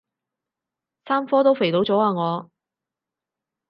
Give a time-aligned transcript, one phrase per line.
[1.05, 2.49] 三科都肥佬咗啊我